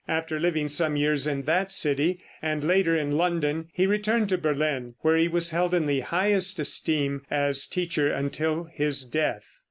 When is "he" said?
3.71-3.85, 5.15-5.27